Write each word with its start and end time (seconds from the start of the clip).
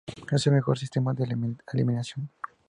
Es 0.31 0.47
el 0.47 0.53
mejor 0.53 0.79
sistema 0.79 1.13
de 1.13 1.27
eliminación. 1.71 2.27